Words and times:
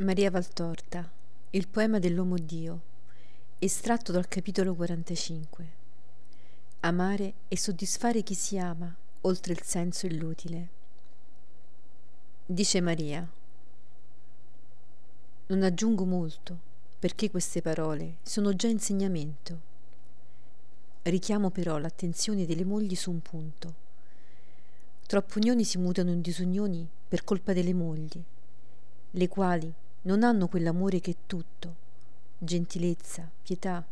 Maria 0.00 0.30
Valtorta, 0.30 1.10
il 1.50 1.66
poema 1.66 1.98
dell'uomo 1.98 2.36
Dio, 2.38 2.80
estratto 3.58 4.12
dal 4.12 4.28
capitolo 4.28 4.76
45. 4.76 5.66
Amare 6.80 7.34
e 7.48 7.58
soddisfare 7.58 8.22
chi 8.22 8.34
si 8.34 8.56
ama, 8.58 8.94
oltre 9.22 9.54
il 9.54 9.62
senso 9.64 10.06
e 10.06 10.12
l'utile. 10.14 10.68
Dice 12.46 12.80
Maria, 12.80 13.28
non 15.48 15.62
aggiungo 15.64 16.04
molto, 16.04 16.56
perché 17.00 17.28
queste 17.28 17.60
parole 17.60 18.18
sono 18.22 18.54
già 18.54 18.68
insegnamento. 18.68 19.60
Richiamo 21.02 21.50
però 21.50 21.76
l'attenzione 21.76 22.46
delle 22.46 22.64
mogli 22.64 22.94
su 22.94 23.10
un 23.10 23.20
punto. 23.20 23.74
Troppe 25.08 25.38
unioni 25.38 25.64
si 25.64 25.76
mutano 25.76 26.12
in 26.12 26.20
disunioni 26.20 26.88
per 27.08 27.24
colpa 27.24 27.52
delle 27.52 27.74
mogli, 27.74 28.22
le 29.10 29.26
quali 29.26 29.74
non 30.08 30.22
hanno 30.22 30.48
quell'amore 30.48 31.00
che 31.00 31.10
è 31.10 31.16
tutto, 31.26 31.76
gentilezza, 32.38 33.30
pietà, 33.42 33.84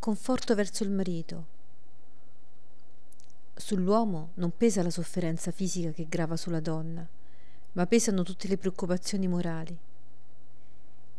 conforto 0.00 0.56
verso 0.56 0.82
il 0.82 0.90
marito. 0.90 1.46
Sull'uomo 3.54 4.30
non 4.34 4.52
pesa 4.56 4.82
la 4.82 4.90
sofferenza 4.90 5.52
fisica 5.52 5.92
che 5.92 6.08
grava 6.08 6.36
sulla 6.36 6.58
donna, 6.58 7.06
ma 7.72 7.86
pesano 7.86 8.24
tutte 8.24 8.48
le 8.48 8.58
preoccupazioni 8.58 9.28
morali. 9.28 9.78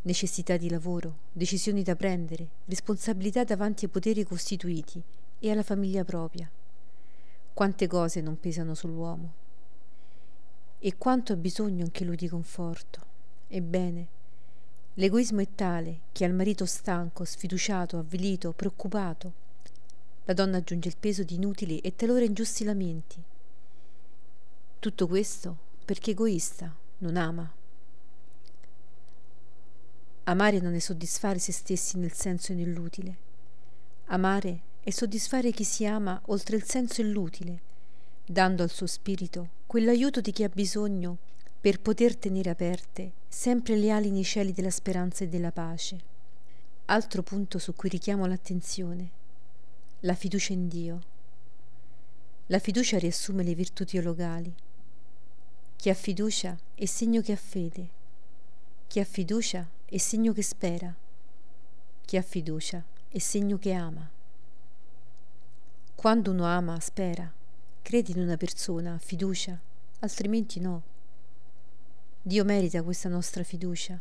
Necessità 0.01 0.57
di 0.57 0.69
lavoro, 0.69 1.19
decisioni 1.31 1.81
da 1.81 1.95
prendere, 1.95 2.49
responsabilità 2.65 3.45
davanti 3.45 3.85
ai 3.85 3.91
poteri 3.91 4.25
costituiti 4.25 5.01
e 5.39 5.49
alla 5.49 5.63
famiglia 5.63 6.03
propria. 6.03 6.51
Quante 7.53 7.87
cose 7.87 8.19
non 8.19 8.37
pesano 8.37 8.75
sull'uomo. 8.75 9.33
E 10.79 10.97
quanto 10.97 11.31
ha 11.31 11.37
bisogno 11.37 11.85
anche 11.85 12.03
lui 12.03 12.17
di 12.17 12.27
conforto. 12.27 12.99
Ebbene, 13.47 14.19
L'egoismo 14.95 15.39
è 15.39 15.47
tale 15.55 16.01
che 16.11 16.25
al 16.25 16.33
marito 16.33 16.65
stanco, 16.65 17.23
sfiduciato, 17.23 17.97
avvilito, 17.97 18.51
preoccupato, 18.51 19.33
la 20.25 20.33
donna 20.33 20.57
aggiunge 20.57 20.89
il 20.89 20.97
peso 20.99 21.23
di 21.23 21.35
inutili 21.35 21.79
e 21.79 21.95
talora 21.95 22.25
ingiusti 22.25 22.65
lamenti. 22.65 23.23
Tutto 24.79 25.07
questo 25.07 25.57
perché 25.85 26.11
egoista, 26.11 26.75
non 26.99 27.15
ama. 27.15 27.49
Amare 30.23 30.59
non 30.59 30.75
è 30.75 30.79
soddisfare 30.79 31.39
se 31.39 31.51
stessi 31.53 31.97
nel 31.97 32.11
senso 32.11 32.51
e 32.51 32.55
nell'utile. 32.55 33.17
Amare 34.07 34.61
è 34.81 34.89
soddisfare 34.89 35.51
chi 35.51 35.63
si 35.63 35.85
ama 35.85 36.21
oltre 36.25 36.57
il 36.57 36.63
senso 36.63 37.01
e 37.01 37.05
l'utile, 37.05 37.61
dando 38.25 38.61
al 38.61 38.69
suo 38.69 38.87
spirito 38.87 39.49
quell'aiuto 39.67 40.19
di 40.19 40.31
chi 40.31 40.43
ha 40.43 40.49
bisogno 40.49 41.17
per 41.61 41.79
poter 41.79 42.15
tenere 42.15 42.49
aperte 42.49 43.11
sempre 43.27 43.75
le 43.75 43.91
ali 43.91 44.09
nei 44.09 44.23
cieli 44.23 44.51
della 44.51 44.71
speranza 44.71 45.23
e 45.23 45.27
della 45.27 45.51
pace. 45.51 46.09
Altro 46.85 47.21
punto 47.21 47.59
su 47.59 47.75
cui 47.75 47.87
richiamo 47.87 48.25
l'attenzione, 48.25 49.09
la 49.99 50.15
fiducia 50.15 50.53
in 50.53 50.67
Dio. 50.67 51.01
La 52.47 52.57
fiducia 52.57 52.97
riassume 52.97 53.43
le 53.43 53.53
virtù 53.53 53.85
teologali. 53.85 54.51
Chi 55.75 55.89
ha 55.89 55.93
fiducia 55.93 56.57
è 56.73 56.85
segno 56.85 57.21
che 57.21 57.31
ha 57.31 57.37
fede. 57.37 57.89
Chi 58.87 58.99
ha 58.99 59.05
fiducia 59.05 59.69
è 59.85 59.97
segno 59.97 60.33
che 60.33 60.41
spera. 60.41 60.93
Chi 62.03 62.17
ha 62.17 62.21
fiducia 62.23 62.83
è 63.07 63.19
segno 63.19 63.59
che 63.59 63.71
ama. 63.71 64.09
Quando 65.93 66.31
uno 66.31 66.45
ama, 66.45 66.79
spera, 66.79 67.31
crede 67.83 68.13
in 68.13 68.19
una 68.19 68.35
persona, 68.35 68.95
ha 68.95 68.97
fiducia, 68.97 69.57
altrimenti 69.99 70.59
no. 70.59 70.90
Dio 72.23 72.43
merita 72.43 72.83
questa 72.83 73.09
nostra 73.09 73.41
fiducia. 73.41 73.99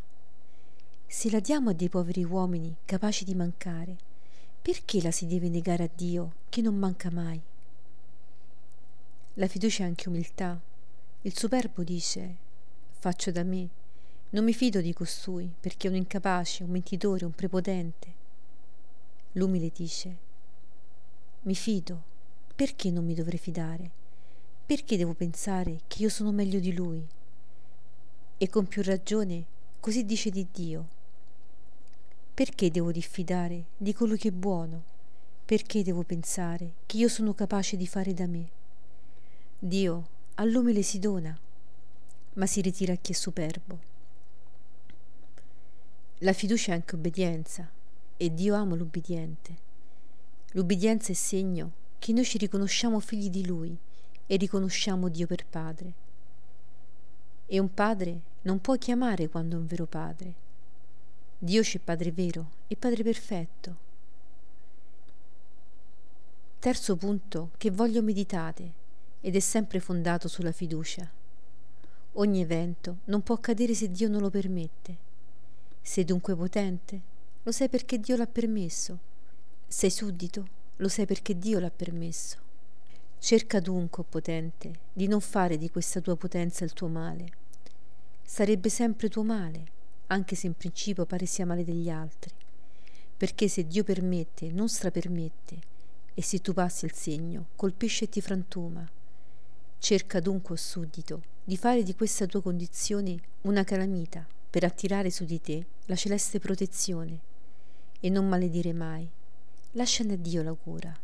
Se 1.06 1.30
la 1.30 1.40
diamo 1.40 1.70
a 1.70 1.72
dei 1.72 1.88
poveri 1.88 2.22
uomini 2.22 2.76
capaci 2.84 3.24
di 3.24 3.34
mancare, 3.34 3.96
perché 4.60 5.00
la 5.00 5.10
si 5.10 5.26
deve 5.26 5.48
negare 5.48 5.84
a 5.84 5.90
Dio 5.90 6.34
che 6.50 6.60
non 6.60 6.74
manca 6.74 7.10
mai? 7.10 7.40
La 9.34 9.46
fiducia 9.48 9.84
è 9.84 9.86
anche 9.86 10.10
umiltà. 10.10 10.60
Il 11.22 11.34
superbo 11.34 11.82
dice 11.82 12.36
faccio 12.98 13.30
da 13.30 13.42
me, 13.42 13.66
non 14.30 14.44
mi 14.44 14.52
fido 14.52 14.82
di 14.82 14.92
costui 14.92 15.50
perché 15.58 15.86
è 15.86 15.90
un 15.90 15.96
incapace, 15.96 16.64
un 16.64 16.70
mentitore, 16.72 17.24
un 17.24 17.32
prepotente. 17.32 18.14
L'umile 19.32 19.72
dice 19.74 20.16
mi 21.44 21.54
fido, 21.54 22.02
perché 22.54 22.90
non 22.90 23.06
mi 23.06 23.14
dovrei 23.14 23.38
fidare? 23.38 23.90
Perché 24.66 24.98
devo 24.98 25.14
pensare 25.14 25.80
che 25.86 26.02
io 26.02 26.10
sono 26.10 26.32
meglio 26.32 26.60
di 26.60 26.74
lui? 26.74 27.18
E 28.42 28.48
con 28.48 28.66
più 28.66 28.80
ragione 28.80 29.44
così 29.80 30.06
dice 30.06 30.30
di 30.30 30.46
Dio. 30.50 30.88
Perché 32.32 32.70
devo 32.70 32.90
diffidare 32.90 33.64
di 33.76 33.92
colui 33.92 34.16
che 34.16 34.28
è 34.28 34.32
buono? 34.32 34.82
Perché 35.44 35.82
devo 35.82 36.04
pensare 36.04 36.72
che 36.86 36.96
io 36.96 37.08
sono 37.08 37.34
capace 37.34 37.76
di 37.76 37.86
fare 37.86 38.14
da 38.14 38.26
me? 38.26 38.48
Dio 39.58 40.08
all'umile 40.36 40.80
si 40.80 40.98
dona, 40.98 41.38
ma 42.32 42.46
si 42.46 42.62
ritira 42.62 42.94
a 42.94 42.96
chi 42.96 43.12
è 43.12 43.14
superbo. 43.14 43.78
La 46.20 46.32
fiducia 46.32 46.72
è 46.72 46.76
anche 46.76 46.94
obbedienza 46.94 47.70
e 48.16 48.32
Dio 48.32 48.54
ama 48.54 48.74
l'ubbidiente. 48.74 49.54
L'ubbidienza 50.52 51.12
è 51.12 51.14
segno 51.14 51.72
che 51.98 52.14
noi 52.14 52.24
ci 52.24 52.38
riconosciamo 52.38 53.00
figli 53.00 53.28
di 53.28 53.44
Lui 53.44 53.76
e 54.26 54.36
riconosciamo 54.36 55.10
Dio 55.10 55.26
per 55.26 55.44
Padre. 55.44 55.92
E 57.44 57.58
un 57.58 57.74
padre 57.74 58.29
non 58.42 58.60
può 58.60 58.76
chiamare 58.76 59.28
quando 59.28 59.56
un 59.56 59.66
vero 59.66 59.84
padre. 59.84 60.34
Dio 61.36 61.62
c'è 61.62 61.78
padre 61.78 62.10
vero 62.10 62.50
e 62.68 62.76
padre 62.76 63.02
perfetto. 63.02 63.88
Terzo 66.58 66.96
punto 66.96 67.50
che 67.58 67.70
voglio 67.70 68.02
meditate 68.02 68.72
ed 69.20 69.36
è 69.36 69.40
sempre 69.40 69.80
fondato 69.80 70.26
sulla 70.26 70.52
fiducia. 70.52 71.08
Ogni 72.14 72.40
evento 72.40 72.98
non 73.04 73.22
può 73.22 73.34
accadere 73.34 73.74
se 73.74 73.90
Dio 73.90 74.08
non 74.08 74.20
lo 74.20 74.30
permette. 74.30 74.96
Sei 75.82 76.04
dunque 76.04 76.34
potente? 76.34 77.00
Lo 77.42 77.52
sai 77.52 77.68
perché 77.68 77.98
Dio 77.98 78.16
l'ha 78.16 78.26
permesso. 78.26 78.98
Sei 79.66 79.90
suddito? 79.90 80.58
Lo 80.76 80.88
sai 80.88 81.04
perché 81.04 81.38
Dio 81.38 81.58
l'ha 81.58 81.70
permesso. 81.70 82.38
Cerca 83.18 83.60
dunque, 83.60 84.02
potente, 84.04 84.72
di 84.92 85.06
non 85.08 85.20
fare 85.20 85.58
di 85.58 85.70
questa 85.70 86.00
tua 86.00 86.16
potenza 86.16 86.64
il 86.64 86.72
tuo 86.72 86.88
male 86.88 87.39
sarebbe 88.22 88.68
sempre 88.68 89.08
tuo 89.08 89.22
male, 89.22 89.64
anche 90.08 90.34
se 90.34 90.46
in 90.46 90.54
principio 90.54 91.06
pare 91.06 91.26
sia 91.26 91.46
male 91.46 91.64
degli 91.64 91.90
altri. 91.90 92.30
Perché 93.16 93.48
se 93.48 93.66
Dio 93.66 93.84
permette, 93.84 94.50
non 94.50 94.68
strapermette, 94.68 95.58
e 96.14 96.22
se 96.22 96.40
tu 96.40 96.52
passi 96.52 96.84
il 96.84 96.92
segno, 96.92 97.46
colpisce 97.56 98.04
e 98.04 98.08
ti 98.08 98.20
frantuma. 98.20 98.88
Cerca 99.78 100.20
dunque, 100.20 100.54
o 100.54 100.56
suddito, 100.56 101.22
di 101.44 101.56
fare 101.56 101.82
di 101.82 101.94
questa 101.94 102.26
tua 102.26 102.42
condizione 102.42 103.18
una 103.42 103.64
calamita 103.64 104.26
per 104.50 104.64
attirare 104.64 105.10
su 105.10 105.24
di 105.24 105.40
te 105.40 105.64
la 105.86 105.96
celeste 105.96 106.38
protezione 106.38 107.18
e 108.00 108.08
non 108.10 108.28
maledire 108.28 108.72
mai. 108.72 109.08
Lasciane 109.72 110.14
a 110.14 110.16
Dio 110.16 110.42
la 110.42 110.52
cura. 110.54 110.94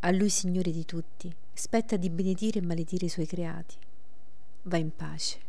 A 0.00 0.10
Lui, 0.10 0.28
Signore 0.28 0.70
di 0.70 0.84
tutti, 0.84 1.32
spetta 1.52 1.96
di 1.96 2.10
benedire 2.10 2.58
e 2.58 2.62
maledire 2.62 3.06
i 3.06 3.08
Suoi 3.08 3.26
creati. 3.26 3.76
Va 4.62 4.76
in 4.76 4.94
pace. 4.94 5.47